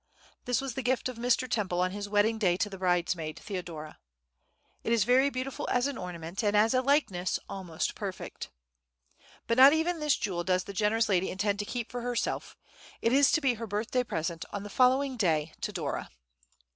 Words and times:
This 0.45 0.61
was 0.61 0.73
the 0.73 0.81
gift 0.81 1.09
of 1.09 1.17
Mr. 1.17 1.47
Temple 1.47 1.79
on 1.79 1.91
his 1.91 2.09
wedding 2.09 2.39
day 2.39 2.57
to 2.57 2.71
the 2.71 2.79
bridesmaid, 2.79 3.37
Theodora; 3.37 3.99
it 4.83 4.91
is 4.91 5.03
very 5.03 5.29
beautiful 5.29 5.69
as 5.69 5.85
an 5.85 5.95
ornament, 5.95 6.43
and 6.43 6.57
as 6.57 6.73
a 6.73 6.81
likeness 6.81 7.37
almost 7.47 7.93
perfect. 7.93 8.49
But 9.45 9.57
not 9.57 9.73
even 9.73 9.99
this 9.99 10.15
jewel 10.15 10.43
does 10.43 10.63
the 10.63 10.73
generous 10.73 11.07
lady 11.07 11.29
intend 11.29 11.59
to 11.59 11.65
keep 11.65 11.91
for 11.91 12.01
herself; 12.01 12.57
it 12.99 13.13
is 13.13 13.31
to 13.33 13.41
be 13.41 13.53
her 13.53 13.67
birthday 13.67 14.03
present 14.03 14.43
on 14.51 14.63
the 14.63 14.71
following 14.71 15.17
day 15.17 15.53
to 15.61 15.71
Dora. 15.71 16.09